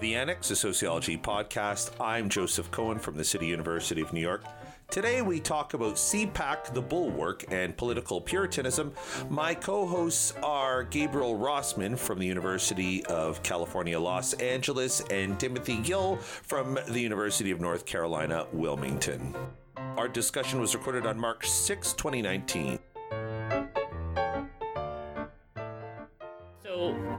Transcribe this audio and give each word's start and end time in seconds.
The 0.00 0.14
Annex, 0.14 0.52
a 0.52 0.56
sociology 0.56 1.18
podcast. 1.18 1.90
I'm 2.00 2.28
Joseph 2.28 2.70
Cohen 2.70 3.00
from 3.00 3.16
the 3.16 3.24
City 3.24 3.48
University 3.48 4.00
of 4.00 4.12
New 4.12 4.20
York. 4.20 4.44
Today 4.92 5.22
we 5.22 5.40
talk 5.40 5.74
about 5.74 5.96
CPAC, 5.96 6.72
the 6.72 6.80
bulwark, 6.80 7.44
and 7.50 7.76
political 7.76 8.20
puritanism. 8.20 8.92
My 9.28 9.54
co 9.54 9.86
hosts 9.86 10.34
are 10.40 10.84
Gabriel 10.84 11.36
Rossman 11.36 11.98
from 11.98 12.20
the 12.20 12.26
University 12.26 13.04
of 13.06 13.42
California, 13.42 13.98
Los 13.98 14.34
Angeles, 14.34 15.00
and 15.10 15.38
Timothy 15.40 15.78
Gill 15.78 16.18
from 16.18 16.78
the 16.86 17.00
University 17.00 17.50
of 17.50 17.60
North 17.60 17.84
Carolina, 17.84 18.46
Wilmington. 18.52 19.34
Our 19.96 20.06
discussion 20.06 20.60
was 20.60 20.76
recorded 20.76 21.06
on 21.06 21.18
March 21.18 21.48
6, 21.48 21.94
2019. 21.94 22.78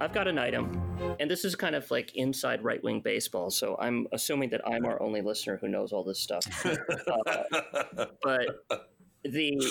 I've 0.10 0.16
got 0.16 0.28
an 0.28 0.40
item, 0.40 1.16
and 1.20 1.30
this 1.30 1.46
is 1.46 1.56
kind 1.56 1.76
of 1.76 1.92
like 1.92 2.16
inside 2.16 2.64
right 2.64 2.84
wing 2.84 3.00
baseball. 3.00 3.52
So 3.52 3.78
I'm 3.80 4.08
assuming 4.12 4.50
that 4.50 4.68
I'm 4.68 4.84
our 4.84 5.00
only 5.04 5.22
listener 5.22 5.58
who 5.58 5.68
knows 5.68 5.94
all 5.94 6.04
this 6.04 6.20
stuff. 6.20 6.66
uh, 6.66 8.06
but 8.24 8.48
the 9.24 9.64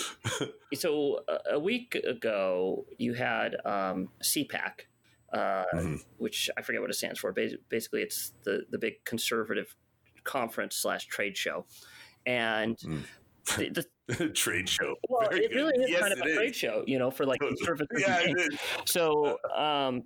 so 0.75 1.25
a 1.51 1.59
week 1.59 1.97
ago 1.97 2.87
you 2.99 3.15
had 3.15 3.57
um, 3.65 4.11
CPAC, 4.23 4.83
uh, 5.33 5.65
mm-hmm. 5.75 5.97
which 6.19 6.49
I 6.57 6.63
forget 6.63 6.83
what 6.83 6.91
it 6.91 6.95
stands 6.95 7.19
for. 7.19 7.33
Basically, 7.33 8.03
it's 8.03 8.33
the 8.45 8.61
the 8.71 8.79
big 8.79 9.05
conservative 9.05 9.75
conference 10.23 10.77
slash 10.77 11.07
trade 11.07 11.37
show, 11.37 11.67
and. 12.25 12.79
Mm. 12.79 13.03
The, 13.57 13.71
the, 13.71 13.87
trade 14.35 14.69
show. 14.69 14.95
Well, 15.09 15.29
Very 15.31 15.45
it 15.45 15.55
really 15.55 15.73
good. 15.75 15.85
is 15.85 15.91
yes, 15.91 16.01
kind 16.01 16.13
of 16.13 16.21
a 16.21 16.25
is. 16.25 16.37
trade 16.37 16.57
show, 16.57 16.85
you 16.87 16.99
know, 16.99 17.11
for 17.11 17.27
like 17.27 17.41
conservative. 17.41 17.89
yeah, 17.99 18.21
it 18.21 18.39
is. 18.39 18.59
So, 18.85 19.39
um, 19.55 20.05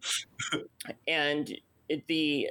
and 1.07 1.53
it, 1.89 2.07
the 2.07 2.49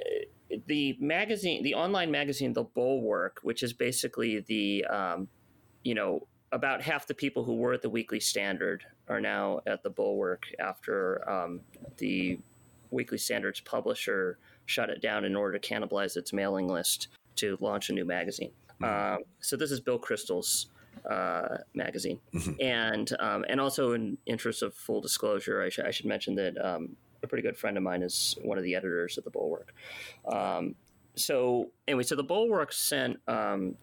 the 0.66 0.96
magazine, 1.00 1.62
the 1.62 1.74
online 1.74 2.10
magazine, 2.10 2.52
The 2.52 2.64
Bulwark, 2.64 3.40
which 3.42 3.62
is 3.62 3.72
basically 3.72 4.40
the, 4.40 4.84
um, 4.84 5.28
you 5.82 5.94
know, 5.94 6.26
about 6.52 6.82
half 6.82 7.06
the 7.06 7.14
people 7.14 7.42
who 7.42 7.56
were 7.56 7.72
at 7.72 7.80
the 7.80 7.88
Weekly 7.88 8.20
Standard 8.20 8.84
are 9.08 9.20
now 9.20 9.60
at 9.66 9.82
the 9.82 9.88
Bulwark 9.88 10.46
after 10.60 11.28
um, 11.28 11.60
the 11.96 12.38
Weekly 12.90 13.16
Standard's 13.18 13.60
publisher 13.60 14.38
shut 14.66 14.90
it 14.90 15.00
down 15.00 15.24
in 15.24 15.34
order 15.34 15.58
to 15.58 15.74
cannibalize 15.74 16.16
its 16.16 16.32
mailing 16.32 16.68
list 16.68 17.08
to 17.36 17.56
launch 17.60 17.88
a 17.88 17.94
new 17.94 18.04
magazine. 18.04 18.52
Mm-hmm. 18.82 19.14
Um, 19.14 19.22
so 19.40 19.56
this 19.56 19.70
is 19.70 19.80
Bill 19.80 19.98
Kristol's 19.98 20.66
uh, 21.08 21.58
magazine, 21.74 22.20
mm-hmm. 22.32 22.52
and 22.60 23.12
um, 23.20 23.44
and 23.48 23.60
also 23.60 23.92
in 23.92 24.18
interest 24.26 24.62
of 24.62 24.74
full 24.74 25.00
disclosure, 25.00 25.62
I, 25.62 25.68
sh- 25.68 25.80
I 25.80 25.90
should 25.90 26.06
mention 26.06 26.34
that 26.36 26.56
um, 26.64 26.96
a 27.22 27.26
pretty 27.26 27.42
good 27.42 27.56
friend 27.56 27.76
of 27.76 27.82
mine 27.82 28.02
is 28.02 28.36
one 28.42 28.58
of 28.58 28.64
the 28.64 28.74
editors 28.74 29.18
of 29.18 29.24
the 29.24 29.30
Bulwark. 29.30 29.74
Um, 30.30 30.74
so 31.14 31.70
anyway, 31.86 32.04
so 32.04 32.16
the 32.16 32.22
Bulwark 32.22 32.72
sent 32.72 33.18
um, 33.28 33.76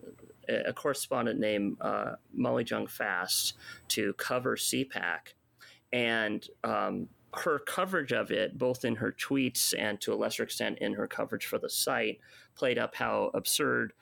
a, 0.48 0.74
correspondent 0.74 1.40
named 1.40 1.78
uh, 1.82 2.14
Molly 2.34 2.64
Jong 2.64 2.88
Fast 2.88 3.54
to 3.90 4.14
cover 4.14 4.56
CPAC, 4.56 5.34
and 5.94 6.46
um, 6.64 7.08
her 7.34 7.60
coverage 7.60 8.12
of 8.12 8.32
it, 8.32 8.58
both 8.58 8.84
in 8.84 8.96
her 8.96 9.12
tweets 9.12 9.74
and 9.78 10.02
to 10.02 10.14
a 10.14 10.16
lesser 10.16 10.44
extent 10.44 10.80
in 10.80 10.94
her 10.94 11.08
coverage 11.08 11.46
for 11.46 11.60
the 11.60 11.70
site, 11.70 12.20
played 12.56 12.80
up 12.80 12.96
how 12.96 13.30
absurd 13.34 13.94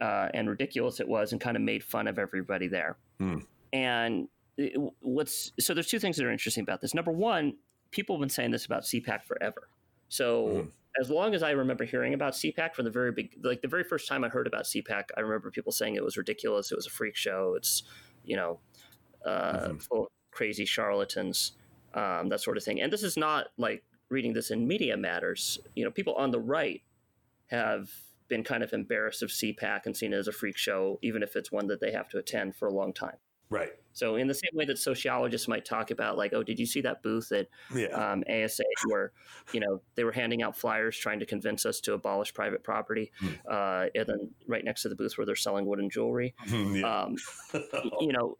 uh, 0.00 0.28
and 0.34 0.48
ridiculous 0.48 1.00
it 1.00 1.08
was, 1.08 1.32
and 1.32 1.40
kind 1.40 1.56
of 1.56 1.62
made 1.62 1.82
fun 1.82 2.06
of 2.06 2.18
everybody 2.18 2.68
there. 2.68 2.96
Mm. 3.20 3.44
And 3.72 4.28
it, 4.56 4.80
what's 5.00 5.52
so 5.60 5.74
there's 5.74 5.88
two 5.88 5.98
things 5.98 6.16
that 6.16 6.24
are 6.24 6.32
interesting 6.32 6.62
about 6.62 6.80
this. 6.80 6.94
Number 6.94 7.12
one, 7.12 7.54
people 7.90 8.16
have 8.16 8.20
been 8.20 8.28
saying 8.28 8.50
this 8.50 8.66
about 8.66 8.82
CPAC 8.82 9.24
forever. 9.24 9.68
So 10.08 10.46
mm. 10.46 10.70
as 11.00 11.10
long 11.10 11.34
as 11.34 11.42
I 11.42 11.50
remember 11.50 11.84
hearing 11.84 12.14
about 12.14 12.34
CPAC 12.34 12.74
from 12.74 12.84
the 12.84 12.90
very 12.90 13.12
big, 13.12 13.38
like 13.42 13.62
the 13.62 13.68
very 13.68 13.84
first 13.84 14.08
time 14.08 14.24
I 14.24 14.28
heard 14.28 14.46
about 14.46 14.64
CPAC, 14.64 15.04
I 15.16 15.20
remember 15.20 15.50
people 15.50 15.72
saying 15.72 15.94
it 15.94 16.04
was 16.04 16.16
ridiculous, 16.16 16.70
it 16.70 16.76
was 16.76 16.86
a 16.86 16.90
freak 16.90 17.16
show, 17.16 17.54
it's 17.56 17.82
you 18.24 18.36
know 18.36 18.60
uh, 19.24 19.52
mm-hmm. 19.52 19.76
full 19.78 20.10
crazy 20.30 20.64
charlatans, 20.64 21.52
um, 21.94 22.28
that 22.28 22.40
sort 22.40 22.56
of 22.56 22.64
thing. 22.64 22.80
And 22.80 22.92
this 22.92 23.02
is 23.02 23.16
not 23.16 23.46
like 23.56 23.84
reading 24.08 24.32
this 24.32 24.50
in 24.50 24.66
Media 24.66 24.96
Matters. 24.96 25.58
You 25.74 25.84
know, 25.84 25.90
people 25.90 26.14
on 26.14 26.30
the 26.30 26.40
right 26.40 26.82
have 27.46 27.90
been 28.28 28.44
kind 28.44 28.62
of 28.62 28.72
embarrassed 28.72 29.22
of 29.22 29.30
CPAC 29.30 29.86
and 29.86 29.96
seen 29.96 30.12
it 30.12 30.16
as 30.16 30.28
a 30.28 30.32
freak 30.32 30.56
show, 30.56 30.98
even 31.02 31.22
if 31.22 31.36
it's 31.36 31.52
one 31.52 31.66
that 31.68 31.80
they 31.80 31.92
have 31.92 32.08
to 32.10 32.18
attend 32.18 32.56
for 32.56 32.68
a 32.68 32.72
long 32.72 32.92
time. 32.92 33.16
Right. 33.50 33.70
So, 33.92 34.16
in 34.16 34.26
the 34.26 34.34
same 34.34 34.50
way 34.54 34.64
that 34.64 34.78
sociologists 34.78 35.46
might 35.46 35.64
talk 35.64 35.92
about, 35.92 36.16
like, 36.18 36.32
oh, 36.32 36.42
did 36.42 36.58
you 36.58 36.66
see 36.66 36.80
that 36.80 37.02
booth 37.02 37.30
at 37.30 37.46
yeah. 37.72 37.86
um, 37.88 38.24
ASA 38.28 38.64
where, 38.88 39.12
you 39.52 39.60
know, 39.60 39.80
they 39.94 40.02
were 40.02 40.12
handing 40.12 40.42
out 40.42 40.56
flyers 40.56 40.96
trying 40.96 41.20
to 41.20 41.26
convince 41.26 41.64
us 41.64 41.80
to 41.82 41.92
abolish 41.92 42.34
private 42.34 42.64
property, 42.64 43.12
mm. 43.20 43.38
uh, 43.48 43.88
and 43.94 44.06
then 44.08 44.30
right 44.48 44.64
next 44.64 44.82
to 44.82 44.88
the 44.88 44.96
booth 44.96 45.16
where 45.16 45.24
they're 45.24 45.36
selling 45.36 45.66
wooden 45.66 45.88
jewelry. 45.90 46.34
Mm, 46.54 46.80
yeah. 46.80 47.02
um, 47.02 47.16
you 48.00 48.12
know, 48.12 48.36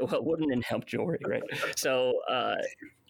well, 0.00 0.24
wooden 0.24 0.52
and 0.52 0.64
hemp 0.64 0.86
jewelry, 0.86 1.18
right? 1.26 1.42
So, 1.76 2.12
uh, 2.28 2.54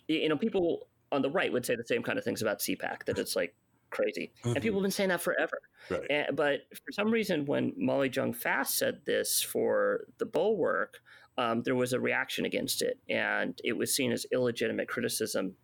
you 0.09 0.29
know, 0.29 0.37
people 0.37 0.89
on 1.13 1.23
the 1.23 1.31
right 1.31 1.53
would 1.53 1.65
say 1.65 1.77
the 1.77 1.85
same 1.85 2.03
kind 2.03 2.19
of 2.19 2.25
things 2.25 2.43
about 2.43 2.59
CPAC, 2.61 3.05
that 3.05 3.19
it's 3.19 3.37
like 3.37 3.55
crazy. 3.95 4.33
Mm-hmm. 4.41 4.49
And 4.51 4.63
people 4.63 4.79
have 4.81 4.85
been 4.85 4.91
saying 4.91 5.09
that 5.09 5.23
forever. 5.23 5.59
Right. 5.89 6.07
And, 6.11 6.37
but 6.37 6.61
for 6.73 6.93
some 6.93 7.11
reason, 7.11 7.47
when 7.47 7.73
Molly 7.77 8.09
Jong 8.09 8.33
Fast 8.33 8.77
said 8.77 9.01
this 9.07 9.41
for 9.43 10.07
the 10.19 10.27
Bulwark, 10.27 10.99
um, 11.39 11.63
there 11.63 11.75
was 11.75 11.93
a 11.93 12.01
reaction 12.01 12.45
against 12.45 12.83
it. 12.83 12.99
And 13.09 13.59
it 13.65 13.73
was 13.73 13.95
seen 13.95 14.13
as 14.13 14.27
illegitimate 14.33 14.89
criticism, 14.89 15.55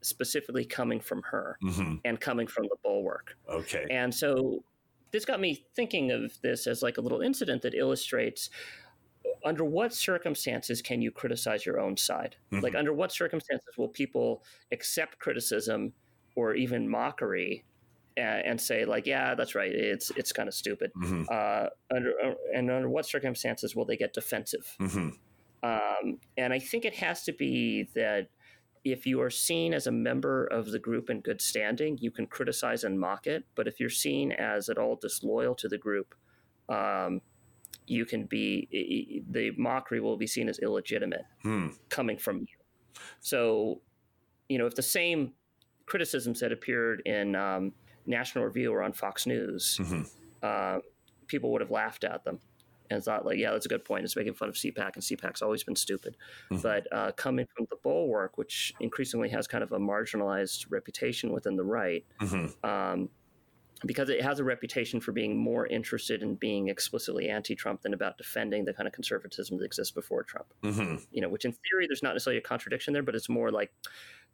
specifically 0.00 0.64
coming 0.64 1.00
from 1.00 1.22
her 1.30 1.58
mm-hmm. 1.62 1.96
and 2.04 2.20
coming 2.20 2.46
from 2.46 2.64
the 2.64 2.76
Bulwark. 2.82 3.36
Okay. 3.48 3.86
And 3.90 4.14
so 4.14 4.64
this 5.12 5.24
got 5.24 5.40
me 5.40 5.66
thinking 5.76 6.10
of 6.12 6.32
this 6.42 6.66
as 6.66 6.82
like 6.82 6.98
a 6.98 7.00
little 7.00 7.20
incident 7.20 7.62
that 7.62 7.74
illustrates 7.74 8.50
under 9.44 9.64
what 9.64 9.94
circumstances 9.94 10.82
can 10.82 11.00
you 11.02 11.10
criticize 11.10 11.64
your 11.64 11.80
own 11.80 11.96
side? 11.96 12.36
Mm-hmm. 12.52 12.62
Like, 12.62 12.74
under 12.74 12.92
what 12.92 13.12
circumstances 13.12 13.74
will 13.78 13.88
people 13.88 14.42
accept 14.72 15.18
criticism 15.18 15.92
or 16.36 16.54
even 16.54 16.88
mockery 16.88 17.64
and, 18.16 18.46
and 18.46 18.60
say 18.60 18.84
like, 18.84 19.06
yeah, 19.06 19.34
that's 19.34 19.54
right, 19.54 19.72
it's 19.72 20.10
it's 20.16 20.32
kind 20.32 20.48
of 20.48 20.54
stupid. 20.54 20.92
Mm-hmm. 20.96 21.24
Uh, 21.30 21.66
under 21.94 22.12
uh, 22.24 22.34
and 22.54 22.70
under 22.70 22.88
what 22.88 23.06
circumstances 23.06 23.74
will 23.74 23.84
they 23.84 23.96
get 23.96 24.12
defensive? 24.12 24.76
Mm-hmm. 24.80 25.10
Um, 25.62 26.18
and 26.36 26.52
I 26.52 26.58
think 26.58 26.84
it 26.84 26.94
has 26.94 27.22
to 27.24 27.32
be 27.32 27.88
that 27.94 28.28
if 28.84 29.06
you 29.06 29.20
are 29.20 29.30
seen 29.30 29.74
as 29.74 29.86
a 29.86 29.92
member 29.92 30.46
of 30.46 30.70
the 30.70 30.78
group 30.78 31.10
in 31.10 31.20
good 31.20 31.40
standing, 31.40 31.98
you 32.00 32.10
can 32.10 32.26
criticize 32.26 32.84
and 32.84 32.98
mock 32.98 33.26
it. 33.26 33.44
But 33.54 33.68
if 33.68 33.78
you're 33.78 33.90
seen 33.90 34.32
as 34.32 34.68
at 34.70 34.78
all 34.78 34.96
disloyal 34.96 35.54
to 35.56 35.68
the 35.68 35.76
group, 35.76 36.14
um, 36.70 37.20
you 37.86 38.06
can 38.06 38.24
be 38.24 39.22
the 39.30 39.50
mockery 39.58 40.00
will 40.00 40.16
be 40.16 40.26
seen 40.26 40.48
as 40.48 40.58
illegitimate 40.60 41.24
hmm. 41.42 41.68
coming 41.88 42.16
from 42.16 42.40
you. 42.40 42.46
So, 43.20 43.82
you 44.48 44.58
know, 44.58 44.66
if 44.66 44.74
the 44.74 44.82
same 44.82 45.32
criticisms 45.86 46.40
that 46.40 46.52
appeared 46.52 47.02
in 47.04 47.34
um, 47.34 47.72
National 48.06 48.44
Review 48.44 48.72
or 48.72 48.82
on 48.82 48.92
Fox 48.92 49.26
News, 49.26 49.78
mm-hmm. 49.80 50.02
uh, 50.42 50.78
people 51.26 51.52
would 51.52 51.60
have 51.60 51.70
laughed 51.70 52.04
at 52.04 52.24
them 52.24 52.40
and 52.90 53.02
thought 53.02 53.24
like, 53.24 53.38
yeah, 53.38 53.52
that's 53.52 53.66
a 53.66 53.68
good 53.68 53.84
point. 53.84 54.04
It's 54.04 54.16
making 54.16 54.34
fun 54.34 54.48
of 54.48 54.56
CPAC, 54.56 54.94
and 54.94 55.02
CPAC's 55.02 55.42
always 55.42 55.62
been 55.62 55.76
stupid. 55.76 56.16
Mm-hmm. 56.50 56.62
But 56.62 56.92
uh, 56.92 57.12
coming 57.12 57.46
from 57.56 57.66
the 57.70 57.76
Bulwark, 57.82 58.36
which 58.36 58.74
increasingly 58.80 59.28
has 59.30 59.46
kind 59.46 59.62
of 59.62 59.72
a 59.72 59.78
marginalized 59.78 60.66
reputation 60.70 61.32
within 61.32 61.56
the 61.56 61.64
right, 61.64 62.04
mm-hmm. 62.20 62.68
um, 62.68 63.08
because 63.86 64.10
it 64.10 64.22
has 64.22 64.40
a 64.40 64.44
reputation 64.44 65.00
for 65.00 65.12
being 65.12 65.38
more 65.38 65.66
interested 65.66 66.22
in 66.22 66.34
being 66.34 66.68
explicitly 66.68 67.30
anti-Trump 67.30 67.80
than 67.82 67.94
about 67.94 68.18
defending 68.18 68.64
the 68.64 68.74
kind 68.74 68.86
of 68.86 68.92
conservatism 68.92 69.56
that 69.56 69.64
exists 69.64 69.92
before 69.92 70.22
Trump. 70.22 70.52
Mm-hmm. 70.62 70.96
You 71.12 71.22
know, 71.22 71.28
which 71.28 71.44
in 71.44 71.52
theory 71.52 71.86
there's 71.88 72.02
not 72.02 72.12
necessarily 72.12 72.38
a 72.38 72.42
contradiction 72.42 72.92
there, 72.92 73.02
but 73.02 73.14
it's 73.14 73.28
more 73.28 73.50
like 73.50 73.72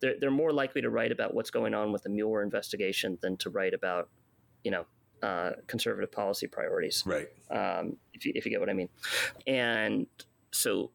they're, 0.00 0.14
they're 0.20 0.30
more 0.30 0.52
likely 0.52 0.82
to 0.82 0.90
write 0.90 1.12
about 1.12 1.34
what's 1.34 1.50
going 1.50 1.74
on 1.74 1.92
with 1.92 2.02
the 2.02 2.10
Mueller 2.10 2.42
investigation 2.42 3.18
than 3.22 3.36
to 3.38 3.50
write 3.50 3.74
about, 3.74 4.08
you 4.64 4.70
know, 4.70 4.86
uh, 5.22 5.52
conservative 5.66 6.12
policy 6.12 6.46
priorities. 6.46 7.02
Right. 7.06 7.28
Um, 7.50 7.96
if, 8.12 8.24
you, 8.24 8.32
if 8.34 8.44
you 8.44 8.50
get 8.50 8.60
what 8.60 8.68
I 8.68 8.74
mean. 8.74 8.88
And 9.46 10.06
so 10.52 10.90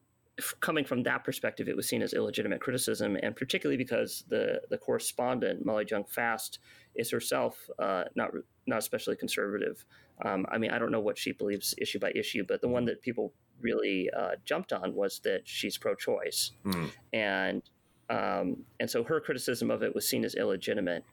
coming 0.60 0.84
from 0.84 1.02
that 1.02 1.24
perspective, 1.24 1.68
it 1.68 1.76
was 1.76 1.88
seen 1.88 2.02
as 2.02 2.14
illegitimate 2.14 2.60
criticism, 2.60 3.16
and 3.22 3.36
particularly 3.36 3.76
because 3.76 4.24
the 4.28 4.60
the 4.70 4.78
correspondent 4.78 5.64
Molly 5.64 5.84
Jong 5.84 6.04
Fast 6.04 6.58
is 6.94 7.10
herself 7.10 7.68
uh, 7.78 8.04
not 8.14 8.30
not 8.66 8.78
especially 8.78 9.16
conservative. 9.16 9.84
Um, 10.24 10.46
I 10.50 10.58
mean, 10.58 10.70
I 10.70 10.78
don't 10.78 10.92
know 10.92 11.00
what 11.00 11.18
she 11.18 11.32
believes 11.32 11.74
issue 11.78 11.98
by 11.98 12.12
issue, 12.14 12.44
but 12.46 12.60
the 12.60 12.68
one 12.68 12.84
that 12.86 13.02
people 13.02 13.34
really 13.60 14.08
uh, 14.16 14.32
jumped 14.44 14.72
on 14.72 14.94
was 14.94 15.20
that 15.24 15.42
she's 15.44 15.78
pro-choice, 15.78 16.52
mm. 16.64 16.90
and 17.12 17.62
um, 18.12 18.58
and 18.78 18.90
so 18.90 19.02
her 19.04 19.20
criticism 19.20 19.70
of 19.70 19.82
it 19.82 19.94
was 19.94 20.06
seen 20.06 20.24
as 20.24 20.34
illegitimate. 20.34 21.04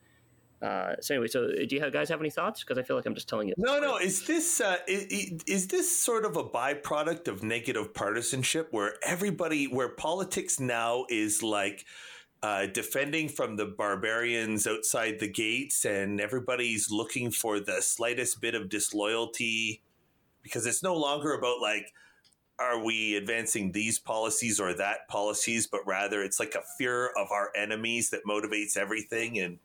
Uh, 0.60 0.92
so 1.00 1.14
anyway, 1.14 1.26
so 1.26 1.48
do 1.48 1.74
you 1.74 1.80
have, 1.80 1.90
guys 1.90 2.10
have 2.10 2.20
any 2.20 2.28
thoughts? 2.28 2.62
Because 2.62 2.76
I 2.76 2.82
feel 2.82 2.94
like 2.94 3.06
I'm 3.06 3.14
just 3.14 3.28
telling 3.28 3.48
you. 3.48 3.54
No, 3.56 3.80
no. 3.80 3.96
Is 3.96 4.26
this 4.26 4.60
uh, 4.60 4.76
is, 4.86 5.42
is, 5.46 5.68
this 5.68 5.98
sort 5.98 6.26
of 6.26 6.36
a 6.36 6.44
byproduct 6.44 7.28
of 7.28 7.42
negative 7.42 7.94
partisanship, 7.94 8.68
where 8.70 8.96
everybody, 9.02 9.64
where 9.64 9.88
politics 9.88 10.60
now 10.60 11.06
is 11.08 11.42
like 11.42 11.86
uh, 12.42 12.66
defending 12.66 13.30
from 13.30 13.56
the 13.56 13.64
barbarians 13.64 14.66
outside 14.66 15.18
the 15.18 15.28
gates, 15.28 15.86
and 15.86 16.20
everybody's 16.20 16.90
looking 16.90 17.30
for 17.30 17.58
the 17.58 17.80
slightest 17.80 18.42
bit 18.42 18.54
of 18.54 18.68
disloyalty 18.68 19.80
because 20.42 20.66
it's 20.66 20.82
no 20.82 20.94
longer 20.94 21.32
about 21.32 21.62
like, 21.62 21.90
are 22.60 22.84
we 22.84 23.16
advancing 23.16 23.72
these 23.72 23.98
policies 23.98 24.60
or 24.60 24.74
that 24.74 25.08
policies, 25.08 25.66
but 25.66 25.80
rather 25.86 26.22
it's 26.22 26.38
like 26.38 26.54
a 26.54 26.62
fear 26.78 27.10
of 27.16 27.30
our 27.32 27.50
enemies 27.56 28.10
that 28.10 28.20
motivates 28.28 28.76
everything. 28.76 29.38
And 29.38 29.58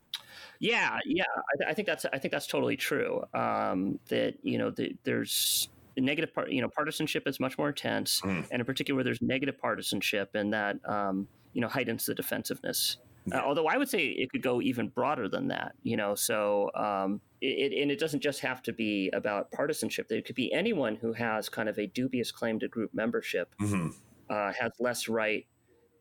yeah, 0.58 0.98
yeah, 1.04 1.24
I, 1.36 1.56
th- 1.58 1.70
I 1.70 1.74
think 1.74 1.86
that's 1.86 2.06
I 2.12 2.18
think 2.18 2.32
that's 2.32 2.46
totally 2.46 2.76
true. 2.76 3.22
Um, 3.34 3.98
that 4.08 4.34
you 4.42 4.58
know 4.58 4.70
the, 4.70 4.96
there's 5.04 5.68
negative 5.98 6.34
part, 6.34 6.50
you 6.50 6.60
know, 6.60 6.68
partisanship 6.68 7.26
is 7.26 7.40
much 7.40 7.58
more 7.58 7.68
intense, 7.68 8.20
mm. 8.20 8.46
and 8.50 8.60
in 8.60 8.64
particular, 8.64 9.02
there's 9.02 9.20
negative 9.22 9.58
partisanship, 9.58 10.30
and 10.34 10.52
that 10.52 10.76
um, 10.88 11.28
you 11.52 11.60
know 11.60 11.68
heightens 11.68 12.06
the 12.06 12.14
defensiveness. 12.14 12.98
Yeah. 13.26 13.38
Uh, 13.38 13.42
although 13.42 13.66
I 13.66 13.76
would 13.76 13.88
say 13.88 14.06
it 14.06 14.30
could 14.30 14.42
go 14.42 14.62
even 14.62 14.88
broader 14.88 15.28
than 15.28 15.48
that, 15.48 15.72
you 15.82 15.96
know. 15.96 16.14
So, 16.14 16.70
um, 16.74 17.20
it, 17.40 17.80
and 17.80 17.90
it 17.90 17.98
doesn't 17.98 18.20
just 18.20 18.40
have 18.40 18.62
to 18.62 18.72
be 18.72 19.10
about 19.12 19.50
partisanship. 19.52 20.10
It 20.10 20.24
could 20.24 20.36
be 20.36 20.52
anyone 20.52 20.96
who 20.96 21.12
has 21.12 21.48
kind 21.48 21.68
of 21.68 21.78
a 21.78 21.86
dubious 21.86 22.30
claim 22.30 22.58
to 22.60 22.68
group 22.68 22.92
membership 22.94 23.54
mm-hmm. 23.60 23.88
uh, 24.30 24.52
has 24.52 24.72
less 24.78 25.08
right 25.08 25.46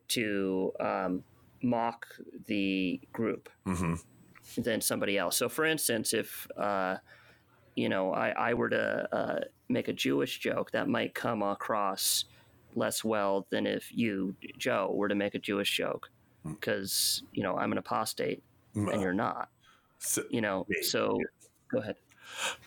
to 0.09 0.71
um, 0.79 1.23
mock 1.63 2.05
the 2.47 2.99
group 3.11 3.49
mm-hmm. 3.67 3.95
than 4.61 4.81
somebody 4.81 5.17
else. 5.17 5.37
So, 5.37 5.49
for 5.49 5.65
instance, 5.65 6.13
if 6.13 6.47
uh, 6.57 6.97
you 7.75 7.89
know 7.89 8.13
I, 8.13 8.29
I 8.29 8.53
were 8.53 8.69
to 8.69 9.15
uh, 9.15 9.39
make 9.69 9.87
a 9.87 9.93
Jewish 9.93 10.39
joke, 10.39 10.71
that 10.71 10.87
might 10.87 11.13
come 11.13 11.41
across 11.41 12.25
less 12.75 13.03
well 13.03 13.47
than 13.49 13.65
if 13.65 13.89
you, 13.91 14.35
Joe, 14.57 14.91
were 14.93 15.07
to 15.07 15.15
make 15.15 15.33
a 15.33 15.39
Jewish 15.39 15.75
joke 15.75 16.09
because, 16.43 17.21
hmm. 17.21 17.29
you 17.33 17.43
know, 17.43 17.55
I'm 17.55 17.71
an 17.71 17.77
apostate 17.77 18.43
and 18.75 19.01
you're 19.01 19.13
not. 19.13 19.49
So, 19.99 20.23
you 20.29 20.41
know, 20.41 20.65
so 20.81 21.19
go 21.71 21.79
ahead. 21.79 21.95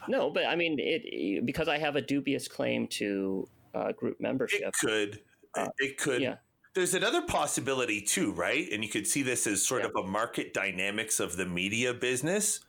No, 0.09 0.31
but 0.31 0.47
I 0.47 0.57
mean, 0.57 0.77
it 0.79 1.45
because 1.45 1.69
I 1.69 1.79
have 1.79 1.97
a 1.97 2.01
dubious 2.01 2.49
claim 2.49 2.87
to 2.89 3.49
uh, 3.75 3.93
group 3.93 4.21
membership. 4.21 4.63
It 4.63 4.75
could. 4.81 5.21
Uh, 5.55 5.69
it 5.79 5.99
could. 5.99 6.23
Yeah. 6.23 6.37
There's 6.75 6.95
another 6.95 7.23
possibility 7.23 8.01
too, 8.01 8.33
right? 8.33 8.69
And 8.73 8.85
you 8.85 8.91
could 8.91 9.07
see 9.07 9.23
this 9.23 9.47
as 9.47 9.67
sort 9.67 9.83
yeah. 9.83 9.89
of 9.89 9.97
a 9.97 10.07
market 10.07 10.55
dynamics 10.55 11.19
of 11.19 11.37
the 11.37 11.47
media 11.47 11.93
business, 11.93 12.61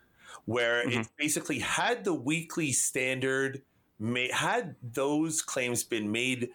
where 0.45 0.85
mm-hmm. 0.85 1.01
it 1.01 1.07
basically 1.17 1.59
had 1.59 2.03
the 2.03 2.13
weekly 2.13 2.71
standard, 2.71 3.61
may, 3.99 4.31
had 4.31 4.75
those 4.81 5.41
claims 5.41 5.83
been 5.83 6.11
made 6.11 6.49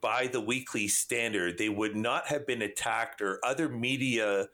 by 0.00 0.26
the 0.26 0.40
weekly 0.40 0.88
standard, 0.88 1.58
they 1.58 1.68
would 1.68 1.96
not 1.96 2.26
have 2.28 2.46
been 2.46 2.62
attacked, 2.62 3.20
or 3.20 3.38
other 3.44 3.68
media, 3.68 4.46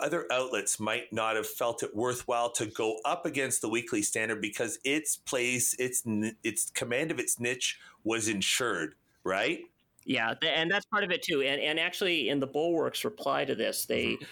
other 0.00 0.26
outlets 0.30 0.80
might 0.80 1.12
not 1.12 1.36
have 1.36 1.46
felt 1.46 1.82
it 1.82 1.94
worthwhile 1.94 2.50
to 2.52 2.66
go 2.66 2.98
up 3.04 3.26
against 3.26 3.60
the 3.60 3.68
weekly 3.68 4.02
standard 4.02 4.40
because 4.40 4.78
its 4.84 5.16
place, 5.16 5.74
its 5.78 6.02
its 6.42 6.70
command 6.70 7.10
of 7.10 7.18
its 7.18 7.38
niche 7.38 7.78
was 8.04 8.28
insured, 8.28 8.94
right? 9.24 9.60
Yeah, 10.04 10.34
and 10.42 10.70
that's 10.70 10.86
part 10.86 11.04
of 11.04 11.10
it 11.10 11.22
too. 11.22 11.42
And 11.42 11.60
and 11.60 11.78
actually, 11.78 12.28
in 12.28 12.40
the 12.40 12.46
Bulwark's 12.46 13.04
reply 13.04 13.44
to 13.44 13.54
this, 13.54 13.86
they. 13.86 14.04
Mm-hmm 14.04 14.24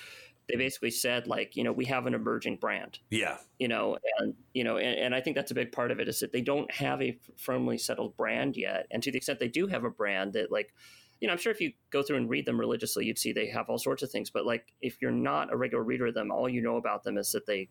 they 0.49 0.57
basically 0.57 0.91
said 0.91 1.27
like 1.27 1.57
you 1.57 1.65
know 1.65 1.73
we 1.73 1.85
have 1.85 2.07
an 2.07 2.15
emerging 2.15 2.57
brand 2.57 2.99
yeah 3.11 3.39
you 3.59 3.69
know 3.69 3.97
and 4.19 4.35
you 4.55 4.65
know 4.65 4.77
and, 4.77 4.99
and, 4.99 5.15
i 5.15 5.21
think 5.21 5.37
that's 5.37 5.51
a 5.51 5.55
big 5.55 5.73
part 5.73 5.91
of 5.91 6.01
it 6.01 6.09
is 6.09 6.21
that 6.21 6.33
they 6.33 6.41
don't 6.41 6.71
have 6.71 7.03
a 7.03 7.19
firmly 7.37 7.79
settled 7.79 8.17
brand 8.17 8.57
yet 8.57 8.87
and 8.91 9.03
to 9.03 9.11
the 9.11 9.17
extent 9.17 9.39
they 9.39 9.49
do 9.49 9.67
have 9.67 9.85
a 9.85 9.91
brand 9.91 10.33
that 10.33 10.53
like 10.53 10.75
you 11.21 11.27
know 11.27 11.33
i'm 11.33 11.39
sure 11.39 11.53
if 11.53 11.61
you 11.61 11.73
go 11.91 12.03
through 12.03 12.17
and 12.17 12.29
read 12.29 12.47
them 12.47 12.59
religiously 12.59 13.05
you'd 13.05 13.19
see 13.19 13.33
they 13.33 13.47
have 13.47 13.69
all 13.69 13.79
sorts 13.79 14.03
of 14.03 14.11
things 14.11 14.31
but 14.31 14.47
like 14.47 14.73
if 14.81 15.01
you're 15.01 15.11
not 15.11 15.53
a 15.53 15.57
regular 15.57 15.83
reader 15.83 16.07
of 16.07 16.15
them 16.15 16.31
all 16.31 16.49
you 16.49 16.61
know 16.61 16.77
about 16.77 17.05
them 17.05 17.19
is 17.19 17.33
that 17.33 17.47
they 17.47 17.69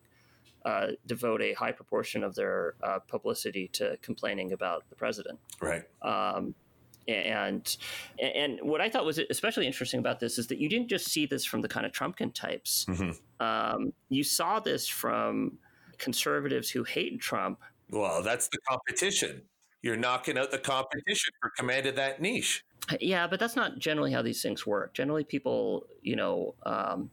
uh, 0.65 0.87
devote 1.05 1.43
a 1.43 1.53
high 1.53 1.71
proportion 1.71 2.23
of 2.23 2.33
their 2.33 2.73
uh, 2.81 2.97
publicity 3.07 3.67
to 3.67 3.95
complaining 4.01 4.51
about 4.51 4.83
the 4.89 4.95
president 4.95 5.37
right 5.61 5.83
um, 6.01 6.55
and 7.07 7.77
and 8.19 8.59
what 8.61 8.81
I 8.81 8.89
thought 8.89 9.05
was 9.05 9.19
especially 9.29 9.67
interesting 9.67 9.99
about 9.99 10.19
this 10.19 10.37
is 10.37 10.47
that 10.47 10.57
you 10.57 10.69
didn't 10.69 10.87
just 10.87 11.07
see 11.07 11.25
this 11.25 11.45
from 11.45 11.61
the 11.61 11.67
kind 11.67 11.85
of 11.85 11.91
Trumpkin 11.91 12.33
types. 12.33 12.85
Mm-hmm. 12.89 13.45
Um, 13.45 13.93
you 14.09 14.23
saw 14.23 14.59
this 14.59 14.87
from 14.87 15.57
conservatives 15.97 16.69
who 16.69 16.83
hate 16.83 17.19
Trump. 17.21 17.59
Well, 17.91 18.23
that's 18.23 18.47
the 18.47 18.57
competition. 18.67 19.43
You're 19.85 19.95
knocking 19.95 20.35
out 20.35 20.49
the 20.49 20.57
competition 20.57 21.31
for 21.39 21.51
command 21.51 21.85
of 21.85 21.95
that 21.97 22.19
niche. 22.19 22.65
Yeah, 22.99 23.27
but 23.27 23.39
that's 23.39 23.55
not 23.55 23.77
generally 23.77 24.11
how 24.11 24.23
these 24.23 24.41
things 24.41 24.65
work. 24.65 24.95
Generally, 24.95 25.25
people, 25.25 25.85
you 26.01 26.15
know, 26.15 26.55
um, 26.65 27.11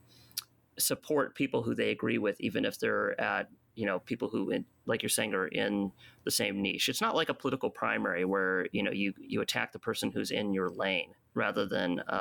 support 0.78 1.34
people 1.34 1.62
who 1.62 1.74
they 1.74 1.90
agree 1.90 2.16
with, 2.16 2.40
even 2.40 2.64
if 2.64 2.78
they're 2.78 3.20
at 3.20 3.50
you 3.74 3.84
know 3.84 3.98
people 3.98 4.28
who 4.28 4.48
in, 4.48 4.64
like 4.86 5.02
you're 5.02 5.10
saying 5.10 5.34
are 5.34 5.48
in 5.48 5.90
the 6.24 6.30
same 6.30 6.60
niche 6.60 6.90
it's 6.90 7.00
not 7.00 7.16
like 7.16 7.30
a 7.30 7.34
political 7.34 7.70
primary 7.70 8.22
where 8.22 8.66
you 8.70 8.82
know 8.82 8.90
you 8.90 9.14
you 9.18 9.40
attack 9.40 9.72
the 9.72 9.78
person 9.78 10.10
who's 10.12 10.30
in 10.30 10.52
your 10.52 10.68
lane 10.68 11.14
rather 11.32 11.64
than 11.64 11.98
uh, 12.06 12.20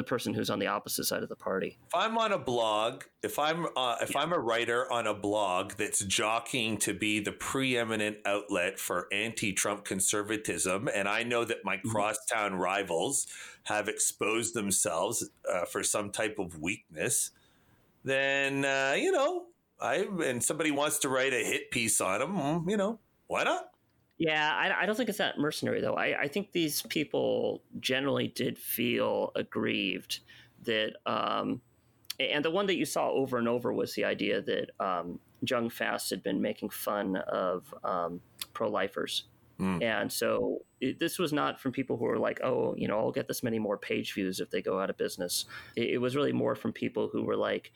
the 0.00 0.04
person 0.04 0.32
who's 0.32 0.48
on 0.48 0.58
the 0.58 0.66
opposite 0.66 1.04
side 1.04 1.22
of 1.22 1.28
the 1.28 1.36
party 1.36 1.78
if 1.86 1.94
i'm 1.94 2.16
on 2.16 2.32
a 2.32 2.38
blog 2.38 3.04
if 3.22 3.38
i'm 3.38 3.66
uh, 3.76 3.96
if 4.00 4.14
yeah. 4.14 4.20
i'm 4.20 4.32
a 4.32 4.38
writer 4.38 4.90
on 4.90 5.06
a 5.06 5.14
blog 5.14 5.72
that's 5.72 6.02
jockeying 6.04 6.78
to 6.78 6.94
be 6.94 7.20
the 7.20 7.32
preeminent 7.32 8.16
outlet 8.24 8.78
for 8.78 9.06
anti-trump 9.12 9.84
conservatism 9.84 10.88
and 10.94 11.06
i 11.06 11.22
know 11.22 11.44
that 11.44 11.58
my 11.64 11.76
mm-hmm. 11.76 11.90
crosstown 11.90 12.54
rivals 12.54 13.26
have 13.64 13.88
exposed 13.88 14.54
themselves 14.54 15.28
uh, 15.52 15.66
for 15.66 15.82
some 15.82 16.10
type 16.10 16.38
of 16.38 16.58
weakness 16.58 17.30
then 18.02 18.64
uh, 18.64 18.94
you 18.96 19.12
know 19.12 19.44
I 19.82 20.06
and 20.24 20.42
somebody 20.42 20.70
wants 20.70 20.98
to 21.00 21.08
write 21.08 21.32
a 21.32 21.44
hit 21.44 21.70
piece 21.70 22.00
on 22.00 22.20
them, 22.20 22.68
you 22.68 22.76
know, 22.76 22.98
why 23.26 23.44
not? 23.44 23.70
Yeah, 24.20 24.54
I, 24.54 24.82
I 24.82 24.86
don't 24.86 24.96
think 24.96 25.08
it's 25.08 25.16
that 25.16 25.38
mercenary 25.38 25.80
though. 25.80 25.94
I, 25.94 26.20
I, 26.20 26.28
think 26.28 26.52
these 26.52 26.82
people 26.82 27.62
generally 27.80 28.28
did 28.28 28.58
feel 28.58 29.32
aggrieved 29.34 30.20
that, 30.64 30.96
um, 31.06 31.62
and 32.20 32.44
the 32.44 32.50
one 32.50 32.66
that 32.66 32.76
you 32.76 32.84
saw 32.84 33.08
over 33.08 33.38
and 33.38 33.48
over 33.48 33.72
was 33.72 33.94
the 33.94 34.04
idea 34.04 34.42
that 34.42 34.72
um, 34.78 35.20
Jong 35.42 35.70
Fast 35.70 36.10
had 36.10 36.22
been 36.22 36.42
making 36.42 36.68
fun 36.68 37.16
of 37.16 37.74
um, 37.82 38.20
pro-lifers. 38.52 39.24
Mm. 39.58 39.82
And 39.82 40.12
so 40.12 40.66
it, 40.82 41.00
this 41.00 41.18
was 41.18 41.32
not 41.32 41.58
from 41.58 41.72
people 41.72 41.96
who 41.96 42.04
were 42.04 42.18
like, 42.18 42.40
oh, 42.44 42.74
you 42.76 42.88
know, 42.88 42.98
I'll 42.98 43.12
get 43.12 43.26
this 43.26 43.42
many 43.42 43.58
more 43.58 43.78
page 43.78 44.12
views 44.12 44.38
if 44.38 44.50
they 44.50 44.60
go 44.60 44.78
out 44.78 44.90
of 44.90 44.98
business. 44.98 45.46
It, 45.76 45.92
it 45.92 45.98
was 45.98 46.14
really 46.14 46.32
more 46.32 46.54
from 46.54 46.74
people 46.74 47.08
who 47.10 47.24
were 47.24 47.36
like, 47.36 47.72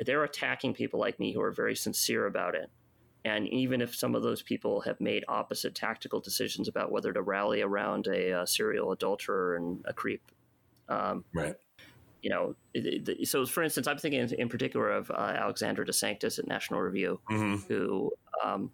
they're 0.00 0.24
attacking 0.24 0.72
people 0.72 0.98
like 0.98 1.20
me 1.20 1.34
who 1.34 1.42
are 1.42 1.52
very 1.52 1.76
sincere 1.76 2.24
about 2.24 2.54
it. 2.54 2.70
And 3.24 3.48
even 3.48 3.80
if 3.80 3.94
some 3.94 4.14
of 4.14 4.22
those 4.22 4.42
people 4.42 4.80
have 4.80 5.00
made 5.00 5.24
opposite 5.28 5.74
tactical 5.74 6.20
decisions 6.20 6.66
about 6.68 6.90
whether 6.90 7.12
to 7.12 7.22
rally 7.22 7.62
around 7.62 8.08
a, 8.08 8.42
a 8.42 8.46
serial 8.46 8.90
adulterer 8.90 9.56
and 9.56 9.84
a 9.84 9.92
creep, 9.92 10.22
um, 10.88 11.24
right? 11.32 11.54
You 12.22 12.30
know, 12.30 12.56
so 13.24 13.46
for 13.46 13.62
instance, 13.62 13.86
I'm 13.86 13.98
thinking 13.98 14.28
in 14.38 14.48
particular 14.48 14.90
of 14.90 15.10
uh, 15.12 15.52
De 15.52 15.92
Sanctis 15.92 16.38
at 16.38 16.46
National 16.46 16.80
Review, 16.80 17.20
mm-hmm. 17.30 17.56
who 17.72 18.12
um, 18.44 18.70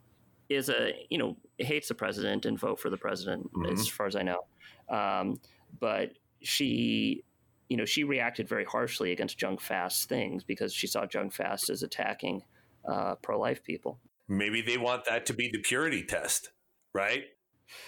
is 0.49 0.69
a 0.69 0.93
you 1.11 1.19
know 1.19 1.37
hates 1.59 1.89
the 1.89 1.95
president 1.95 2.47
and 2.47 2.59
vote 2.59 2.81
for 2.81 2.91
the 2.91 2.97
president 2.97 3.51
mm-hmm. 3.53 3.73
as 3.73 3.89
far 3.89 4.07
as 4.07 4.17
I 4.17 4.23
know, 4.23 4.41
um, 4.91 5.41
but 5.81 6.13
she 6.43 7.25
you 7.69 7.77
know, 7.77 7.85
she 7.85 8.05
reacted 8.05 8.49
very 8.49 8.65
harshly 8.65 9.13
against 9.13 9.39
Jong 9.39 9.59
Fast's 9.59 10.07
things 10.07 10.43
because 10.43 10.73
she 10.73 10.87
saw 10.87 11.07
Jong 11.07 11.31
Fast 11.31 11.69
as 11.69 11.83
attacking 11.83 12.43
uh, 12.91 13.17
pro-life 13.17 13.63
people. 13.63 13.99
Maybe 14.29 14.61
they 14.61 14.77
want 14.77 15.05
that 15.07 15.27
to 15.27 15.35
be 15.35 15.49
the 15.51 15.59
purity 15.59 16.05
test, 16.05 16.51
right? 16.95 17.25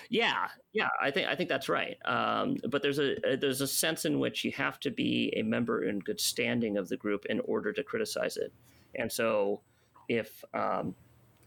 Yeah, 0.09 0.49
yeah, 0.73 0.89
I 1.01 1.11
think 1.11 1.29
I 1.29 1.35
think 1.35 1.49
that's 1.49 1.69
right. 1.69 1.97
Um, 2.05 2.57
but 2.69 2.83
there's 2.83 2.99
a, 2.99 3.17
a, 3.27 3.37
there's 3.37 3.61
a 3.61 3.67
sense 3.67 4.05
in 4.05 4.19
which 4.19 4.45
you 4.45 4.53
have 4.53 4.79
to 4.81 4.91
be 4.91 5.33
a 5.37 5.43
member 5.43 5.85
in 5.85 5.99
good 6.01 6.21
standing 6.21 6.77
of 6.77 6.89
the 6.89 6.97
group 6.97 7.27
in 7.27 7.41
order 7.41 7.73
to 7.73 7.83
criticize 7.83 8.37
it. 8.37 8.53
And 8.95 9.11
so, 9.11 9.61
if 10.09 10.45
um, 10.53 10.95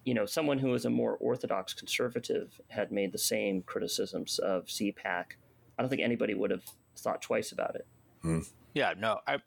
you 0.05 0.13
know 0.13 0.25
someone 0.25 0.57
who 0.57 0.73
is 0.73 0.85
a 0.85 0.89
more 0.89 1.17
orthodox 1.17 1.73
conservative 1.73 2.59
had 2.69 2.91
made 2.91 3.11
the 3.11 3.19
same 3.19 3.61
criticisms 3.63 4.39
of 4.39 4.65
CPAC, 4.65 5.25
I 5.77 5.81
don't 5.81 5.89
think 5.89 6.01
anybody 6.01 6.33
would 6.33 6.51
have 6.51 6.63
thought 6.97 7.21
twice 7.21 7.51
about 7.51 7.75
it. 7.75 7.85
Mm. 8.23 8.49
Yeah, 8.73 8.93
no, 8.97 9.19
I, 9.27 9.37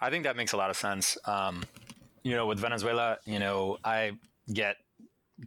I 0.00 0.10
think 0.10 0.24
that 0.24 0.36
makes 0.36 0.52
a 0.52 0.56
lot 0.56 0.70
of 0.70 0.76
sense. 0.76 1.18
Um, 1.26 1.64
you 2.22 2.34
know, 2.34 2.46
with 2.46 2.58
Venezuela, 2.58 3.18
you 3.26 3.38
know, 3.38 3.76
I 3.84 4.12
get 4.52 4.76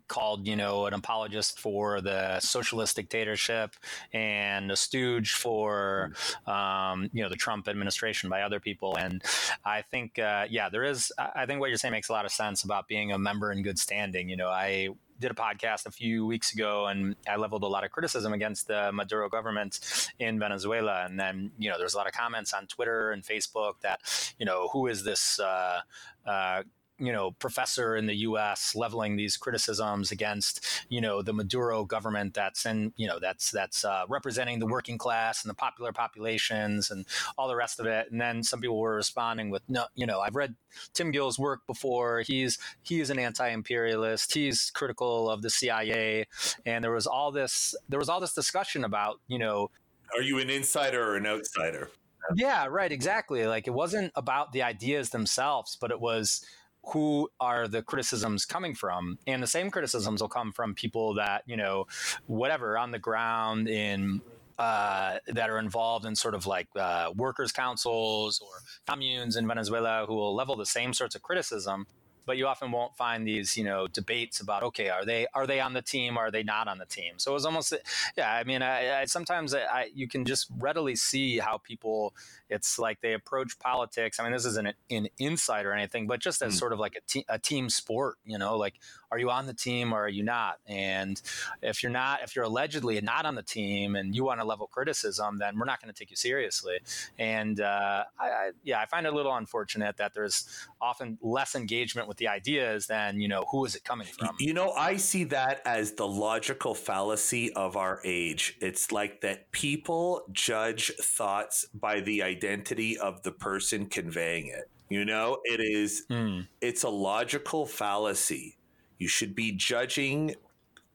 called, 0.08 0.48
you 0.48 0.56
know, 0.56 0.86
an 0.86 0.94
apologist 0.94 1.60
for 1.60 2.02
the 2.02 2.40
socialist 2.40 2.96
dictatorship 2.96 3.76
and 4.14 4.72
a 4.72 4.76
stooge 4.76 5.34
for, 5.34 6.12
um, 6.46 7.10
you 7.14 7.24
know, 7.24 7.30
the 7.30 7.36
Trump 7.36 7.68
administration 7.68 8.30
by 8.30 8.42
other 8.42 8.60
people. 8.60 8.98
And 8.98 9.24
I 9.64 9.82
think, 9.82 10.20
uh, 10.20 10.46
yeah, 10.50 10.70
there 10.70 10.84
is. 10.84 11.12
I 11.18 11.46
think 11.46 11.60
what 11.60 11.70
you're 11.70 11.78
saying 11.78 11.94
makes 11.94 12.10
a 12.10 12.14
lot 12.14 12.26
of 12.26 12.32
sense 12.32 12.64
about 12.64 12.88
being 12.88 13.12
a 13.12 13.18
member 13.18 13.52
in 13.52 13.64
good 13.64 13.80
standing. 13.80 14.30
You 14.30 14.38
know, 14.38 14.50
I 14.50 14.90
did 15.20 15.32
a 15.32 15.34
podcast 15.34 15.86
a 15.86 15.92
few 15.92 16.26
weeks 16.26 16.54
ago 16.54 16.86
and 16.86 17.16
I 17.28 17.38
leveled 17.38 17.64
a 17.64 17.68
lot 17.68 17.84
of 17.84 17.92
criticism 17.92 18.34
against 18.34 18.68
the 18.68 18.92
Maduro 18.92 19.30
government 19.30 19.80
in 20.20 20.38
Venezuela. 20.38 21.06
And 21.06 21.20
then, 21.20 21.52
you 21.58 21.70
know, 21.70 21.78
there's 21.78 21.96
a 21.96 21.98
lot 21.98 22.08
of 22.08 22.14
comments 22.14 22.54
on 22.54 22.68
Twitter 22.68 23.12
and 23.12 23.24
Facebook 23.24 23.80
that, 23.82 24.02
you 24.38 24.46
know, 24.46 24.70
who 24.72 24.88
is 24.88 25.04
this 25.04 25.40
uh, 25.40 25.80
uh, 26.26 26.64
you 27.00 27.12
know 27.12 27.32
professor 27.32 27.96
in 27.96 28.08
the 28.08 28.16
U.S. 28.16 28.76
leveling 28.76 29.16
these 29.16 29.38
criticisms 29.38 30.12
against 30.12 30.66
you 30.90 31.02
know 31.02 31.22
the 31.22 31.34
Maduro 31.34 31.86
government 31.86 32.34
that's 32.34 32.66
in 32.66 32.94
you 32.96 33.08
know 33.08 33.20
that's 33.20 33.52
that's 33.52 33.86
uh, 33.86 34.04
representing 34.10 34.60
the 34.60 34.66
working 34.66 34.98
class 34.98 35.44
and 35.44 35.50
the 35.50 35.56
popular 35.56 35.92
populations 35.92 36.92
and 36.92 37.06
all 37.38 37.48
the 37.48 37.56
rest 37.56 37.80
of 37.80 37.86
it. 37.86 38.12
And 38.12 38.20
then 38.20 38.44
some 38.44 38.62
people 38.62 38.80
were 38.80 38.96
responding 38.96 39.50
with 39.50 39.62
no, 39.68 39.86
you 39.96 40.06
know 40.06 40.20
I've 40.20 40.36
read 40.36 40.56
Tim 40.94 41.12
Gill's 41.12 41.40
work 41.40 41.66
before. 41.68 42.22
He's 42.22 42.58
he's 42.82 43.10
an 43.10 43.20
anti-imperialist. 43.20 44.34
He's 44.34 44.72
critical 44.72 45.30
of 45.30 45.42
the 45.42 45.50
CIA, 45.50 46.26
and 46.66 46.84
there 46.84 46.92
was 46.92 47.08
all 47.08 47.32
this 47.32 47.76
there 47.90 48.00
was 48.00 48.10
all 48.10 48.20
this 48.20 48.34
discussion 48.34 48.84
about 48.84 49.20
you 49.28 49.40
know. 49.40 49.70
Are 50.16 50.22
you 50.22 50.40
an 50.40 50.50
insider 50.50 51.12
or 51.12 51.18
an 51.18 51.26
outsider? 51.26 51.90
Yeah, 52.36 52.68
right, 52.68 52.92
exactly. 52.92 53.46
Like 53.46 53.68
it 53.68 53.74
wasn't 53.74 54.12
about 54.16 54.52
the 54.52 54.64
ideas 54.64 55.10
themselves, 55.10 55.78
but 55.80 55.92
it 55.92 56.00
was 56.00 56.46
who 56.90 57.30
are 57.40 57.68
the 57.68 57.82
criticisms 57.82 58.46
coming 58.46 58.74
from? 58.74 59.18
And 59.28 59.44
the 59.44 59.48
same 59.48 59.70
criticisms 59.70 60.22
will 60.22 60.30
come 60.30 60.52
from 60.52 60.74
people 60.74 61.16
that, 61.16 61.44
you 61.46 61.58
know, 61.58 61.86
whatever 62.28 62.78
on 62.78 62.92
the 62.92 63.00
ground 63.00 63.68
in 63.68 64.22
uh, 64.58 65.20
that 65.28 65.50
are 65.50 65.60
involved 65.60 66.06
in 66.06 66.16
sort 66.16 66.34
of 66.34 66.48
like 66.48 66.68
uh, 66.76 67.12
workers' 67.16 67.52
councils 67.52 68.40
or 68.40 68.62
communes 68.88 69.36
in 69.36 69.48
Venezuela 69.48 70.06
who 70.08 70.16
will 70.16 70.34
level 70.34 70.56
the 70.56 70.66
same 70.66 70.94
sorts 70.94 71.14
of 71.16 71.22
criticism. 71.22 71.86
But 72.26 72.36
you 72.36 72.48
often 72.48 72.72
won't 72.72 72.98
find 72.98 73.26
these 73.26 73.56
you 73.56 73.64
know 73.64 73.88
debates 73.88 74.42
about 74.42 74.62
okay 74.64 74.90
are 74.90 75.06
they 75.06 75.28
are 75.34 75.48
they 75.48 75.62
on 75.62 75.74
the 75.74 75.82
team? 75.82 76.18
Are 76.18 76.30
they 76.30 76.44
not 76.44 76.68
on 76.68 76.78
the 76.78 76.86
team? 76.86 77.14
So 77.18 77.32
it 77.32 77.36
was 77.36 77.46
almost 77.46 77.74
yeah 78.18 78.34
i 78.34 78.44
mean 78.44 78.62
I, 78.62 79.02
I 79.02 79.06
sometimes 79.06 79.56
I, 79.56 79.92
you 79.94 80.10
can 80.10 80.26
just 80.26 80.48
readily 80.58 80.98
see 80.98 81.38
how 81.38 81.60
people 81.60 82.14
it's 82.50 82.78
like 82.78 83.00
they 83.02 83.14
approach 83.14 83.58
politics. 83.60 84.20
I 84.20 84.24
mean 84.24 84.34
this 84.34 84.46
isn't 84.46 84.76
an 84.90 85.08
insight 85.18 85.66
or 85.66 85.74
anything 85.74 86.08
but 86.08 86.20
just 86.20 86.42
as 86.42 86.54
mm. 86.54 86.60
sort 86.60 86.74
of 86.74 86.80
like 86.80 86.96
a, 86.96 87.02
te- 87.08 87.26
a 87.30 87.40
team 87.40 87.70
sport 87.70 88.18
you 88.26 88.38
know 88.38 88.58
like 88.58 88.76
are 89.10 89.18
you 89.18 89.30
on 89.30 89.46
the 89.46 89.54
team 89.54 89.94
or 89.94 90.02
are 90.02 90.10
you 90.10 90.24
not? 90.24 90.58
And 90.68 91.22
if 91.62 91.82
you're 91.82 91.92
not 91.92 92.24
if 92.24 92.36
you're 92.36 92.46
allegedly 92.46 93.00
not 93.02 93.26
on 93.26 93.36
the 93.36 93.44
team 93.44 93.96
and 93.96 94.14
you 94.14 94.26
want 94.26 94.42
to 94.42 94.46
level 94.46 94.68
criticism 94.68 95.38
then 95.40 95.58
we're 95.58 95.66
not 95.66 95.82
going 95.82 95.94
to 95.94 95.98
take 95.98 96.10
you 96.10 96.18
seriously. 96.18 96.80
And 97.18 97.62
uh, 97.62 98.04
I, 98.20 98.26
I, 98.26 98.52
yeah 98.64 98.80
i 98.80 98.86
find 98.86 99.06
it 99.06 99.14
a 99.14 99.16
little 99.16 99.36
unfortunate 99.36 99.98
that 99.98 100.14
there's 100.14 100.48
often 100.82 101.18
less 101.22 101.56
engagement 101.56 102.08
with 102.08 102.18
with 102.18 102.20
the 102.20 102.28
ideas 102.28 102.88
than 102.88 103.22
you 103.22 103.28
know 103.28 103.46
who 103.52 103.64
is 103.66 103.76
it 103.76 103.84
coming 103.84 104.08
from? 104.08 104.36
you 104.40 104.54
know 104.54 104.72
i 104.72 104.98
see 104.98 105.24
that 105.24 105.62
as 105.66 105.94
the 105.94 106.08
logical 106.08 106.74
fallacy 106.74 107.54
of 107.54 107.78
our 107.78 108.02
age. 108.04 108.58
It's 108.62 108.92
like 108.92 109.22
that 109.22 109.52
people 109.52 110.24
judge 110.32 110.92
thoughts 111.00 111.66
by 111.74 112.00
the 112.02 112.24
identity 112.38 112.98
of 112.98 113.24
the 113.24 113.32
person 113.32 113.88
conveying 113.88 114.48
it 114.48 114.70
you 114.90 115.06
know? 115.06 115.40
It 115.44 115.60
is 115.60 116.06
mm. 116.10 116.48
it's 116.62 116.84
a 116.84 116.90
logical 116.90 117.66
fallacy. 117.66 118.58
You 118.98 119.08
should 119.08 119.36
be 119.36 119.52
judging 119.52 120.36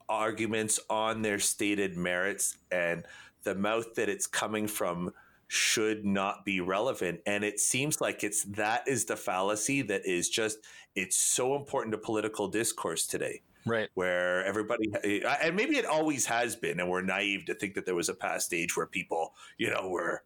arguments 0.09 0.81
on 0.91 1.23
their 1.23 1.39
stated 1.39 1.97
merits 1.97 2.59
and 2.71 3.05
the 3.45 3.55
mouth 3.55 3.95
that 3.95 4.09
it's 4.09 4.27
coming 4.27 4.67
from 4.67 5.13
should 5.49 6.05
not 6.05 6.45
be 6.45 6.61
relevant. 6.61 7.21
And 7.27 7.45
it 7.45 7.61
seems 7.61 8.01
like 8.01 8.25
it's 8.25 8.45
that 8.45 8.89
is 8.89 9.05
the 9.05 9.17
fallacy 9.17 9.83
that 9.83 10.07
is 10.07 10.29
just 10.29 10.59
it's 10.95 11.17
so 11.17 11.55
important 11.57 11.93
to 11.93 11.99
political 11.99 12.49
discourse 12.49 13.07
today. 13.07 13.43
Right. 13.65 13.89
Where 13.95 14.45
everybody 14.45 14.93
and 15.05 15.55
maybe 15.55 15.77
it 15.77 15.87
always 15.87 16.27
has 16.27 16.57
been 16.57 16.81
and 16.81 16.89
we're 16.89 17.03
naive 17.03 17.45
to 17.47 17.55
think 17.55 17.75
that 17.75 17.87
there 17.87 17.95
was 17.95 18.09
a 18.09 18.15
past 18.15 18.53
age 18.53 18.77
where 18.77 18.87
people 18.87 19.35
you 19.57 19.71
know 19.71 19.89
were 19.89 20.25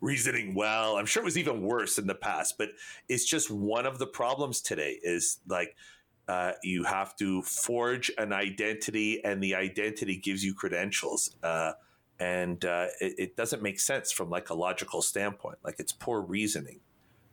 reasoning 0.00 0.54
well 0.54 0.96
i'm 0.96 1.06
sure 1.06 1.22
it 1.22 1.24
was 1.24 1.38
even 1.38 1.62
worse 1.62 1.98
in 1.98 2.06
the 2.06 2.14
past 2.14 2.56
but 2.58 2.70
it's 3.08 3.24
just 3.24 3.50
one 3.50 3.86
of 3.86 3.98
the 3.98 4.06
problems 4.06 4.60
today 4.60 4.98
is 5.02 5.40
like 5.48 5.76
uh, 6.26 6.52
you 6.62 6.84
have 6.84 7.14
to 7.14 7.42
forge 7.42 8.10
an 8.16 8.32
identity 8.32 9.22
and 9.22 9.42
the 9.42 9.54
identity 9.54 10.16
gives 10.16 10.42
you 10.42 10.54
credentials 10.54 11.36
uh, 11.42 11.72
and 12.18 12.64
uh, 12.64 12.86
it, 13.00 13.14
it, 13.18 13.36
doesn't 13.36 13.62
make 13.62 13.80
sense 13.80 14.12
from 14.12 14.30
like 14.30 14.50
a 14.50 14.54
logical 14.54 15.02
standpoint. 15.02 15.58
Like 15.64 15.76
it's 15.78 15.92
poor 15.92 16.20
reasoning 16.20 16.80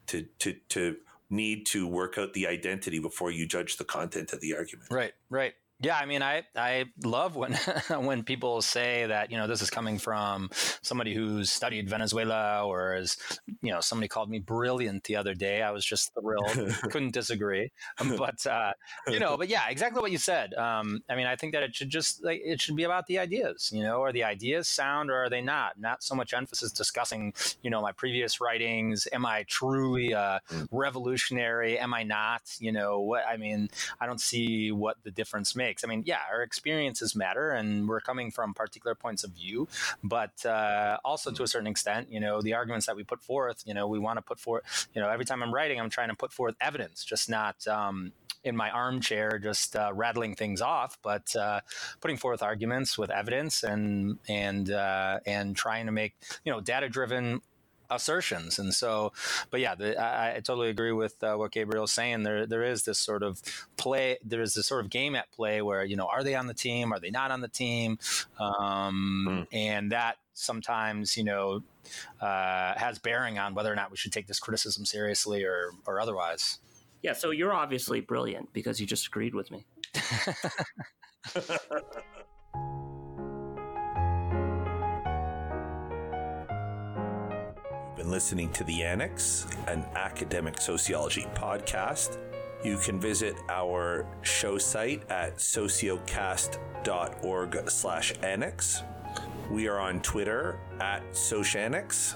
to 0.07 0.25
to 0.39 0.55
to 0.69 0.98
need 1.29 1.65
to 1.67 1.88
work 1.88 2.17
out 2.17 2.33
the 2.33 2.48
identity 2.48 3.00
before 3.00 3.31
you 3.31 3.45
judge 3.45 3.77
the 3.77 3.86
content 3.86 4.33
of 4.33 4.41
the 4.41 4.55
argument. 4.55 4.89
Right, 4.91 5.13
right. 5.29 5.53
Yeah, 5.83 5.97
I 5.97 6.05
mean, 6.05 6.21
I 6.21 6.43
I 6.55 6.85
love 7.03 7.35
when 7.35 7.53
when 7.89 8.23
people 8.23 8.61
say 8.61 9.07
that 9.07 9.31
you 9.31 9.38
know 9.38 9.47
this 9.47 9.63
is 9.63 9.71
coming 9.71 9.97
from 9.97 10.50
somebody 10.83 11.15
who's 11.15 11.51
studied 11.51 11.89
Venezuela 11.89 12.63
or 12.67 12.95
is 12.95 13.17
you 13.63 13.71
know 13.71 13.81
somebody 13.81 14.07
called 14.07 14.29
me 14.29 14.38
brilliant 14.38 15.05
the 15.05 15.15
other 15.15 15.33
day. 15.33 15.63
I 15.63 15.71
was 15.71 15.83
just 15.83 16.13
thrilled, 16.13 16.75
couldn't 16.91 17.13
disagree. 17.13 17.71
But 18.17 18.45
uh, 18.45 18.73
you 19.07 19.19
know, 19.19 19.38
but 19.38 19.47
yeah, 19.47 19.69
exactly 19.69 20.01
what 20.01 20.11
you 20.11 20.17
said. 20.17 20.53
Um, 20.53 21.01
I 21.09 21.15
mean, 21.15 21.25
I 21.25 21.35
think 21.35 21.53
that 21.53 21.63
it 21.63 21.73
should 21.73 21.89
just 21.89 22.23
like 22.23 22.41
it 22.43 22.61
should 22.61 22.75
be 22.75 22.83
about 22.83 23.07
the 23.07 23.17
ideas. 23.17 23.71
You 23.73 23.83
know, 23.83 24.03
are 24.03 24.11
the 24.11 24.23
ideas 24.23 24.67
sound 24.67 25.09
or 25.09 25.23
are 25.23 25.29
they 25.29 25.41
not? 25.41 25.79
Not 25.79 26.03
so 26.03 26.13
much 26.13 26.33
emphasis 26.33 26.71
discussing 26.71 27.33
you 27.63 27.71
know 27.71 27.81
my 27.81 27.91
previous 27.93 28.39
writings. 28.39 29.07
Am 29.13 29.25
I 29.25 29.45
truly 29.47 30.13
uh, 30.13 30.39
revolutionary? 30.71 31.79
Am 31.79 31.93
I 31.93 32.03
not? 32.03 32.41
You 32.59 32.71
know, 32.71 33.00
what 33.00 33.23
I 33.27 33.38
mean, 33.38 33.69
I 34.00 34.05
don't 34.05 34.21
see 34.21 34.71
what 34.71 34.97
the 35.03 35.11
difference 35.11 35.55
makes 35.55 35.70
makes. 35.71 35.83
I 35.83 35.87
mean, 35.87 36.03
yeah, 36.05 36.19
our 36.31 36.41
experiences 36.41 37.15
matter, 37.15 37.51
and 37.51 37.87
we're 37.87 38.01
coming 38.01 38.29
from 38.31 38.53
particular 38.53 38.95
points 38.95 39.23
of 39.23 39.31
view, 39.31 39.67
but 40.03 40.45
uh, 40.45 40.97
also 41.05 41.31
to 41.31 41.43
a 41.43 41.47
certain 41.47 41.67
extent, 41.67 42.11
you 42.11 42.19
know, 42.19 42.41
the 42.41 42.53
arguments 42.53 42.85
that 42.87 42.95
we 42.95 43.03
put 43.03 43.21
forth, 43.21 43.63
you 43.65 43.73
know, 43.73 43.87
we 43.87 43.99
want 43.99 44.17
to 44.17 44.21
put 44.21 44.39
forth, 44.39 44.87
you 44.93 45.01
know, 45.01 45.09
every 45.09 45.25
time 45.25 45.41
I'm 45.41 45.53
writing, 45.53 45.79
I'm 45.79 45.89
trying 45.89 46.09
to 46.09 46.15
put 46.15 46.33
forth 46.33 46.55
evidence, 46.59 47.03
just 47.05 47.29
not. 47.29 47.65
Um, 47.67 48.11
in 48.43 48.57
my 48.57 48.71
armchair, 48.71 49.37
just 49.37 49.75
uh, 49.75 49.91
rattling 49.93 50.33
things 50.33 50.61
off, 50.61 50.97
but 51.03 51.35
uh, 51.35 51.61
putting 51.99 52.17
forth 52.17 52.41
arguments 52.41 52.97
with 52.97 53.11
evidence 53.11 53.61
and 53.61 54.17
and 54.27 54.71
uh, 54.71 55.19
and 55.27 55.55
trying 55.55 55.85
to 55.85 55.91
make 55.91 56.15
you 56.43 56.51
know 56.51 56.59
data 56.59 56.89
driven 56.89 57.41
assertions. 57.91 58.57
And 58.57 58.74
so, 58.74 59.12
but 59.51 59.60
yeah, 59.60 59.75
the, 59.75 60.01
I, 60.01 60.38
I, 60.38 60.39
totally 60.39 60.69
agree 60.69 60.93
with 60.93 61.21
uh, 61.24 61.36
what 61.36 61.51
Gabriel's 61.51 61.91
saying. 61.91 62.24
There, 62.24 62.48
there 62.48 62.63
is 62.63 62.83
this 62.83 62.98
sort 62.98 63.21
of 63.21 63.41
play. 63.77 64.17
There 64.24 64.41
is 64.41 64.53
this 64.53 64.65
sort 64.65 64.83
of 64.83 64.89
game 64.89 65.15
at 65.15 65.31
play 65.31 65.62
where 65.62 65.83
you 65.83 65.95
know, 65.95 66.07
are 66.07 66.24
they 66.24 66.36
on 66.36 66.48
the 66.48 66.53
team? 66.53 66.93
Are 66.93 67.00
they 67.00 67.12
not 67.12 67.29
on 67.29 67.41
the 67.41 67.48
team? 67.48 68.00
Um, 68.39 69.27
mm. 69.29 69.48
And 69.51 69.91
that 69.91 70.17
sometimes 70.33 71.17
you 71.17 71.24
know 71.24 71.62
uh, 72.21 72.74
has 72.77 72.98
bearing 72.98 73.38
on 73.38 73.53
whether 73.53 73.71
or 73.71 73.75
not 73.75 73.91
we 73.91 73.98
should 73.98 74.13
take 74.13 74.27
this 74.27 74.39
criticism 74.39 74.86
seriously 74.86 75.43
or 75.43 75.71
or 75.86 76.00
otherwise. 76.00 76.60
Yeah. 77.03 77.13
So 77.13 77.31
you're 77.31 77.53
obviously 77.53 78.00
brilliant 78.00 78.53
because 78.53 78.79
you 78.79 78.88
just 78.88 79.07
agreed 79.07 79.36
with 79.36 79.51
me. 79.51 79.65
been 88.01 88.10
listening 88.10 88.50
to 88.51 88.63
The 88.63 88.81
Annex, 88.81 89.46
an 89.67 89.86
academic 89.96 90.60
sociology 90.60 91.27
podcast. 91.36 92.17
You 92.63 92.77
can 92.77 93.00
visit 93.00 93.36
our 93.48 94.08
show 94.24 94.58
site 94.58 95.03
at 95.12 95.38
sociocast.org 95.38 97.70
slash 97.70 98.13
annex. 98.24 98.81
We 99.51 99.67
are 99.67 99.77
on 99.77 100.01
Twitter 100.01 100.58
at 100.79 101.08
Sociannex 101.12 102.15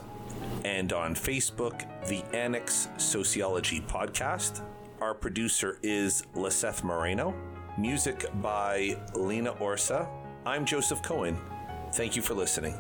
and 0.64 0.92
on 0.92 1.14
Facebook, 1.14 1.86
The 2.08 2.24
Annex 2.36 2.88
Sociology 2.98 3.82
Podcast. 3.82 4.64
Our 5.02 5.14
producer 5.14 5.78
is 5.84 6.24
Liseth 6.34 6.84
Moreno. 6.84 7.36
Music 7.78 8.26
by 8.42 8.98
Lena 9.14 9.54
Orsa. 9.54 10.08
I'm 10.48 10.66
Joseph 10.66 11.04
Cohen. 11.04 11.38
Thank 11.94 12.16
you 12.16 12.24
for 12.24 12.34
listening. 12.34 12.74